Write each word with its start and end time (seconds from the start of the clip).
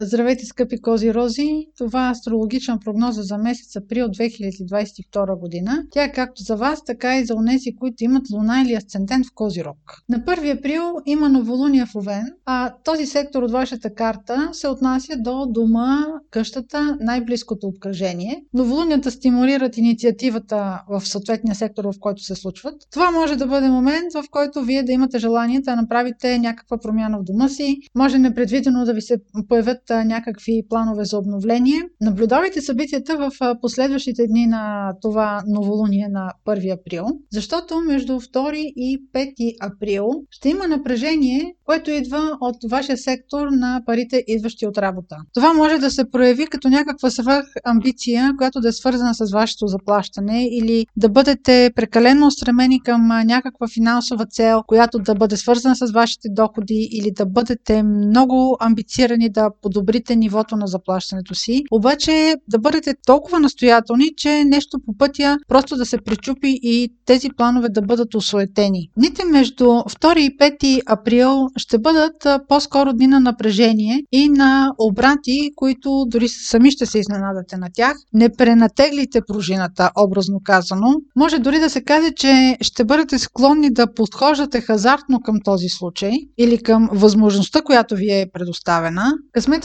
Здравейте, 0.00 0.46
скъпи 0.46 0.80
кози 0.80 1.14
рози! 1.14 1.66
Това 1.78 2.08
е 2.08 2.10
астрологична 2.10 2.78
прогноза 2.84 3.22
за 3.22 3.38
месец 3.38 3.76
април 3.76 4.06
2022 4.06 5.38
година. 5.38 5.84
Тя 5.90 6.04
е 6.04 6.12
както 6.12 6.42
за 6.42 6.56
вас, 6.56 6.84
така 6.84 7.18
и 7.18 7.24
за 7.24 7.34
унеси, 7.34 7.76
които 7.76 8.04
имат 8.04 8.22
луна 8.32 8.62
или 8.62 8.74
асцендент 8.74 9.26
в 9.26 9.34
Козирог. 9.34 9.76
На 10.08 10.20
1 10.20 10.58
април 10.58 10.82
има 11.06 11.28
новолуния 11.28 11.86
в 11.86 11.94
Овен, 11.94 12.32
а 12.46 12.74
този 12.84 13.06
сектор 13.06 13.42
от 13.42 13.52
вашата 13.52 13.94
карта 13.94 14.48
се 14.52 14.68
отнася 14.68 15.16
до 15.16 15.46
дома, 15.46 16.06
къщата, 16.30 16.98
най-близкото 17.00 17.66
обкръжение. 17.66 18.44
Новолунията 18.54 19.10
стимулират 19.10 19.76
инициативата 19.76 20.82
в 20.88 21.00
съответния 21.06 21.54
сектор, 21.54 21.84
в 21.84 21.94
който 22.00 22.22
се 22.22 22.34
случват. 22.34 22.74
Това 22.92 23.10
може 23.10 23.36
да 23.36 23.46
бъде 23.46 23.68
момент, 23.68 24.12
в 24.14 24.24
който 24.30 24.62
вие 24.62 24.82
да 24.82 24.92
имате 24.92 25.18
желание 25.18 25.60
да 25.60 25.76
направите 25.76 26.38
някаква 26.38 26.78
промяна 26.78 27.18
в 27.18 27.22
дома 27.22 27.48
си. 27.48 27.78
Може 27.94 28.18
непредвидено 28.18 28.84
да 28.84 28.94
ви 28.94 29.02
се 29.02 29.16
появят 29.48 29.85
някакви 29.90 30.62
планове 30.68 31.04
за 31.04 31.18
обновление. 31.18 31.82
Наблюдавайте 32.00 32.60
събитията 32.60 33.16
в 33.16 33.56
последващите 33.60 34.26
дни 34.26 34.46
на 34.46 34.92
това 35.02 35.42
новолуние 35.46 36.08
на 36.10 36.32
1 36.46 36.80
април, 36.80 37.04
защото 37.32 37.80
между 37.80 38.12
2 38.12 38.52
и 38.54 39.02
5 39.14 39.54
април 39.60 40.08
ще 40.30 40.48
има 40.48 40.68
напрежение, 40.68 41.54
което 41.64 41.90
идва 41.90 42.38
от 42.40 42.56
вашия 42.70 42.96
сектор 42.96 43.48
на 43.50 43.82
парите, 43.86 44.24
идващи 44.26 44.66
от 44.66 44.78
работа. 44.78 45.16
Това 45.34 45.52
може 45.52 45.78
да 45.78 45.90
се 45.90 46.10
прояви 46.10 46.46
като 46.46 46.68
някаква 46.68 47.10
свръх 47.10 47.46
амбиция, 47.64 48.32
която 48.38 48.60
да 48.60 48.68
е 48.68 48.72
свързана 48.72 49.14
с 49.14 49.32
вашето 49.32 49.66
заплащане 49.66 50.46
или 50.46 50.86
да 50.96 51.08
бъдете 51.08 51.70
прекалено 51.76 52.26
устремени 52.26 52.82
към 52.82 53.06
някаква 53.06 53.68
финансова 53.68 54.26
цел, 54.26 54.62
която 54.66 54.98
да 54.98 55.14
бъде 55.14 55.36
свързана 55.36 55.76
с 55.76 55.92
вашите 55.92 56.28
доходи 56.30 56.88
или 56.92 57.10
да 57.10 57.26
бъдете 57.26 57.82
много 57.82 58.56
амбицирани 58.60 59.30
да 59.30 59.50
подобрите 59.62 59.75
нивото 60.16 60.56
на 60.56 60.66
заплащането 60.66 61.34
си. 61.34 61.62
Обаче 61.70 62.34
да 62.48 62.58
бъдете 62.58 62.94
толкова 63.06 63.40
настоятелни, 63.40 64.14
че 64.16 64.44
нещо 64.44 64.78
по 64.86 64.96
пътя 64.98 65.36
просто 65.48 65.76
да 65.76 65.86
се 65.86 65.98
причупи 65.98 66.58
и 66.62 66.92
тези 67.06 67.28
планове 67.36 67.68
да 67.68 67.82
бъдат 67.82 68.14
осуетени. 68.14 68.88
Дните 68.98 69.24
между 69.24 69.64
2 69.64 70.18
и 70.18 70.38
5 70.38 70.82
април 70.86 71.48
ще 71.56 71.78
бъдат 71.78 72.26
по-скоро 72.48 72.92
дни 72.92 73.06
на 73.06 73.20
напрежение 73.20 74.02
и 74.12 74.28
на 74.28 74.72
обрати, 74.78 75.50
които 75.56 76.04
дори 76.08 76.28
сами 76.28 76.70
ще 76.70 76.86
се 76.86 76.98
изненадате 76.98 77.56
на 77.56 77.68
тях. 77.74 77.96
Не 78.12 78.28
пренатеглите 78.32 79.20
пружината, 79.28 79.90
образно 79.98 80.40
казано. 80.44 80.94
Може 81.16 81.38
дори 81.38 81.58
да 81.58 81.70
се 81.70 81.80
каже, 81.80 82.10
че 82.16 82.56
ще 82.60 82.84
бъдете 82.84 83.18
склонни 83.18 83.72
да 83.72 83.94
подхождате 83.94 84.60
хазартно 84.60 85.20
към 85.20 85.36
този 85.44 85.68
случай 85.68 86.12
или 86.38 86.62
към 86.62 86.88
възможността, 86.92 87.62
която 87.62 87.94
ви 87.96 88.10
е 88.10 88.26
предоставена. 88.32 89.12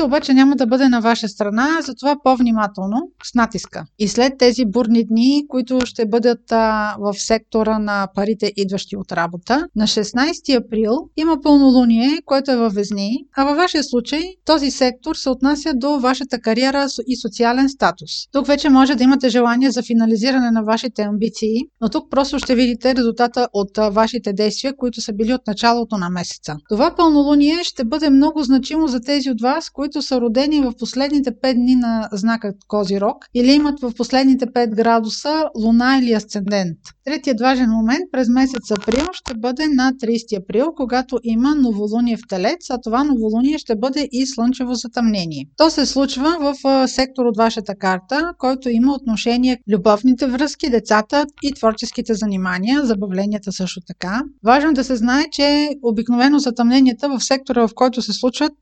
Късмета 0.01 0.15
обаче 0.15 0.33
няма 0.33 0.55
да 0.55 0.67
бъде 0.67 0.89
на 0.89 1.01
ваша 1.01 1.27
страна, 1.27 1.67
затова 1.81 2.15
по-внимателно 2.23 2.97
с 3.23 3.33
натиска. 3.33 3.83
И 3.99 4.07
след 4.07 4.33
тези 4.37 4.65
бурни 4.65 5.05
дни, 5.05 5.43
които 5.47 5.79
ще 5.85 6.05
бъдат 6.05 6.51
а, 6.51 6.95
в 6.99 7.13
сектора 7.13 7.79
на 7.79 8.07
парите, 8.15 8.53
идващи 8.55 8.97
от 8.97 9.11
работа, 9.11 9.67
на 9.75 9.87
16 9.87 10.65
април 10.65 11.09
има 11.17 11.37
пълнолуние, 11.43 12.19
което 12.25 12.51
е 12.51 12.55
във 12.55 12.73
Везни, 12.73 13.25
а 13.37 13.45
във 13.45 13.57
вашия 13.57 13.83
случай 13.83 14.21
този 14.45 14.71
сектор 14.71 15.15
се 15.15 15.29
отнася 15.29 15.73
до 15.75 15.99
вашата 15.99 16.39
кариера 16.39 16.87
и 17.07 17.15
социален 17.15 17.69
статус. 17.69 18.11
Тук 18.31 18.47
вече 18.47 18.69
може 18.69 18.95
да 18.95 19.03
имате 19.03 19.29
желание 19.29 19.71
за 19.71 19.83
финализиране 19.83 20.51
на 20.51 20.63
вашите 20.63 21.01
амбиции, 21.01 21.55
но 21.81 21.89
тук 21.89 22.09
просто 22.09 22.39
ще 22.39 22.55
видите 22.55 22.95
резултата 22.95 23.47
от 23.53 23.77
вашите 23.91 24.33
действия, 24.33 24.75
които 24.75 25.01
са 25.01 25.13
били 25.13 25.33
от 25.33 25.47
началото 25.47 25.97
на 25.97 26.09
месеца. 26.09 26.55
Това 26.69 26.95
пълнолуние 26.95 27.63
ще 27.63 27.83
бъде 27.83 28.09
много 28.09 28.43
значимо 28.43 28.87
за 28.87 28.99
тези 29.01 29.29
от 29.29 29.41
вас, 29.41 29.69
които 29.69 29.90
са 29.99 30.21
родени 30.21 30.61
в 30.61 30.73
последните 30.79 31.31
5 31.31 31.53
дни 31.53 31.75
на 31.75 32.09
знака 32.11 32.53
Козирог 32.67 33.15
или 33.33 33.51
имат 33.51 33.79
в 33.79 33.93
последните 33.97 34.45
5 34.45 34.75
градуса 34.75 35.45
луна 35.57 35.99
или 36.01 36.13
асцендент. 36.13 36.77
Третият 37.05 37.39
важен 37.39 37.69
момент 37.69 38.01
през 38.11 38.29
месец 38.29 38.71
април 38.71 39.05
ще 39.13 39.33
бъде 39.33 39.67
на 39.67 39.93
30 40.03 40.43
април, 40.43 40.73
когато 40.75 41.19
има 41.23 41.55
новолуние 41.55 42.17
в 42.17 42.27
Телец, 42.29 42.69
а 42.69 42.77
това 42.83 43.03
новолуние 43.03 43.57
ще 43.57 43.75
бъде 43.75 44.09
и 44.11 44.25
слънчево 44.25 44.73
затъмнение. 44.73 45.45
То 45.57 45.69
се 45.69 45.85
случва 45.85 46.37
в 46.39 46.87
сектор 46.87 47.25
от 47.25 47.37
вашата 47.37 47.75
карта, 47.75 48.33
който 48.37 48.69
има 48.69 48.93
отношение 48.93 49.57
к 49.57 49.59
любовните 49.71 50.27
връзки, 50.27 50.69
децата 50.69 51.25
и 51.43 51.53
творческите 51.53 52.13
занимания, 52.13 52.85
забавленията 52.85 53.51
също 53.51 53.81
така. 53.87 54.21
Важно 54.43 54.73
да 54.73 54.83
се 54.83 54.95
знае, 54.95 55.23
че 55.31 55.69
обикновено 55.83 56.39
затъмненията 56.39 57.09
в 57.09 57.23
сектора, 57.23 57.67
в 57.67 57.71
който 57.75 58.01
се 58.01 58.13
случват, 58.13 58.53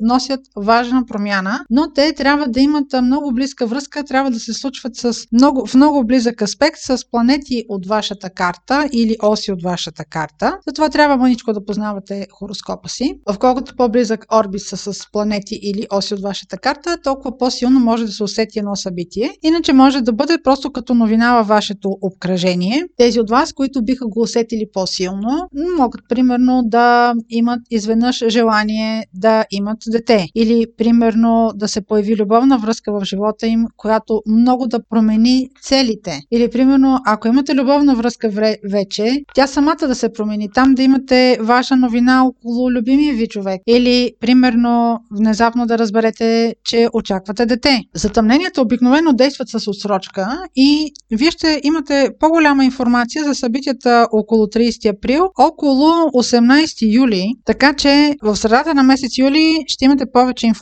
носят 0.00 0.40
важна 0.74 1.06
промяна, 1.06 1.64
но 1.70 1.92
те 1.94 2.12
трябва 2.12 2.46
да 2.48 2.60
имат 2.60 2.86
много 3.02 3.32
близка 3.34 3.66
връзка, 3.66 4.04
трябва 4.04 4.30
да 4.30 4.40
се 4.40 4.52
случват 4.52 4.96
с 4.96 5.14
много, 5.32 5.66
в 5.66 5.74
много 5.74 6.06
близък 6.06 6.42
аспект 6.42 6.76
с 6.78 7.10
планети 7.10 7.64
от 7.68 7.86
вашата 7.86 8.30
карта 8.30 8.88
или 8.92 9.16
оси 9.22 9.52
от 9.52 9.62
вашата 9.62 10.04
карта. 10.04 10.58
Затова 10.68 10.88
трябва 10.88 11.16
мъничко 11.16 11.52
да 11.52 11.64
познавате 11.64 12.26
хороскопа 12.32 12.88
си. 12.88 13.14
В 13.32 13.38
колкото 13.38 13.76
по-близък 13.76 14.26
орбит 14.34 14.62
са 14.62 14.76
с 14.76 15.10
планети 15.12 15.58
или 15.62 15.86
оси 15.92 16.14
от 16.14 16.20
вашата 16.22 16.58
карта, 16.58 16.98
толкова 17.04 17.38
по-силно 17.38 17.80
може 17.80 18.04
да 18.04 18.12
се 18.12 18.22
усети 18.24 18.58
едно 18.58 18.76
събитие. 18.76 19.30
Иначе 19.42 19.72
може 19.72 20.00
да 20.00 20.12
бъде 20.12 20.38
просто 20.44 20.72
като 20.72 20.94
новина 20.94 21.36
във 21.36 21.46
вашето 21.46 21.88
обкръжение. 22.02 22.84
Тези 22.96 23.20
от 23.20 23.30
вас, 23.30 23.52
които 23.52 23.84
биха 23.84 24.06
го 24.06 24.20
усетили 24.20 24.64
по-силно, 24.72 25.48
могат 25.78 26.00
примерно 26.08 26.62
да 26.64 27.14
имат 27.30 27.60
изведнъж 27.70 28.24
желание 28.28 29.06
да 29.14 29.44
имат 29.50 29.78
дете. 29.88 30.26
Или 30.34 30.63
примерно 30.78 31.52
да 31.54 31.68
се 31.68 31.80
появи 31.80 32.16
любовна 32.16 32.58
връзка 32.58 32.92
в 32.92 33.04
живота 33.04 33.46
им, 33.46 33.66
която 33.76 34.22
много 34.26 34.66
да 34.66 34.80
промени 34.90 35.48
целите. 35.62 36.20
Или 36.32 36.50
примерно, 36.50 36.98
ако 37.06 37.28
имате 37.28 37.54
любовна 37.54 37.94
връзка 37.94 38.30
вече, 38.70 39.22
тя 39.34 39.46
самата 39.46 39.86
да 39.86 39.94
се 39.94 40.12
промени. 40.12 40.48
Там 40.54 40.74
да 40.74 40.82
имате 40.82 41.38
ваша 41.40 41.76
новина 41.76 42.24
около 42.24 42.70
любимия 42.70 43.14
ви 43.14 43.28
човек. 43.28 43.60
Или 43.66 44.12
примерно 44.20 45.00
внезапно 45.10 45.66
да 45.66 45.78
разберете, 45.78 46.54
че 46.64 46.88
очаквате 46.92 47.46
дете. 47.46 47.80
Затъмненията 47.94 48.62
обикновено 48.62 49.12
действат 49.12 49.48
с 49.48 49.68
отсрочка 49.68 50.38
и 50.56 50.92
вие 51.10 51.30
ще 51.30 51.60
имате 51.64 52.10
по-голяма 52.20 52.64
информация 52.64 53.24
за 53.24 53.34
събитията 53.34 54.06
около 54.12 54.46
30 54.46 54.96
април, 54.96 55.30
около 55.38 55.90
18 56.08 56.94
юли, 56.94 57.32
така 57.44 57.74
че 57.74 58.14
в 58.22 58.36
средата 58.36 58.74
на 58.74 58.82
месец 58.82 59.18
юли 59.18 59.64
ще 59.66 59.84
имате 59.84 60.04
повече 60.12 60.46
информация 60.46 60.53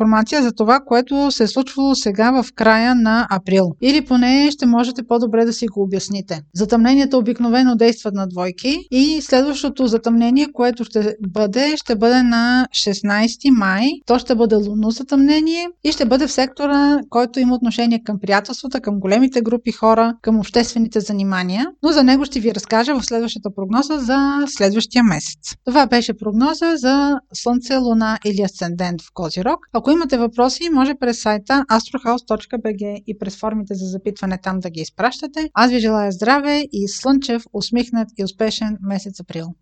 за 0.43 0.53
това, 0.53 0.81
което 0.87 1.31
се 1.31 1.43
е 1.43 1.47
случвало 1.47 1.95
сега 1.95 2.43
в 2.43 2.53
края 2.55 2.95
на 2.95 3.27
април. 3.31 3.65
Или 3.81 4.05
поне 4.05 4.51
ще 4.51 4.67
можете 4.67 5.03
по-добре 5.03 5.45
да 5.45 5.53
си 5.53 5.67
го 5.67 5.83
обясните. 5.83 6.41
Затъмненията 6.55 7.19
обикновено 7.19 7.77
действат 7.77 8.15
на 8.15 8.27
двойки 8.27 8.79
и 8.91 9.23
следващото 9.23 9.87
затъмнение, 9.87 10.47
което 10.53 10.85
ще 10.85 11.15
бъде, 11.29 11.77
ще 11.77 11.97
бъде 11.97 12.23
на 12.23 12.67
16 12.75 13.51
май. 13.59 13.89
То 14.07 14.19
ще 14.19 14.35
бъде 14.35 14.55
лунно 14.55 14.91
затъмнение 14.91 15.69
и 15.85 15.93
ще 15.93 16.05
бъде 16.05 16.27
в 16.27 16.33
сектора, 16.33 17.01
който 17.11 17.41
има 17.41 17.55
отношение 17.55 18.03
към 18.05 18.19
приятелствата, 18.21 18.81
към 18.81 19.01
големите 19.01 19.41
групи 19.41 19.73
хора, 19.73 20.15
към 20.23 20.39
обществените 20.39 21.01
занимания. 21.01 21.67
Но 21.83 21.93
за 21.93 22.05
него 22.05 22.25
ще 22.25 22.41
ви 22.41 22.55
разкажа 22.55 22.95
в 22.95 23.07
следващата 23.07 23.51
прогноза 23.55 23.99
за 23.99 24.45
следващия 24.47 25.05
месец. 25.05 25.55
Това 25.65 25.87
беше 25.87 26.13
прогноза 26.15 26.77
за 26.77 27.19
Слънце, 27.35 27.77
Луна 27.77 28.19
или 28.25 28.43
Асцендент 28.43 29.03
в 29.03 29.09
Козирог. 29.15 29.59
Ако 29.83 29.91
имате 29.91 30.19
въпроси, 30.19 30.69
може 30.73 30.95
през 30.95 31.23
сайта 31.23 31.65
astrohouse.bg 31.71 33.03
и 33.07 33.19
през 33.19 33.41
формите 33.41 33.75
за 33.75 33.87
запитване 33.87 34.39
там 34.43 34.61
да 34.61 34.71
ги 34.71 34.81
изпращате. 34.81 35.51
Аз 35.55 35.71
ви 35.71 35.81
желая 35.81 36.13
здраве 36.13 36.65
и 36.73 36.89
слънчев, 36.89 37.43
усмихнат 37.53 38.09
и 38.19 38.25
успешен 38.25 38.79
месец 38.83 39.21
април. 39.21 39.47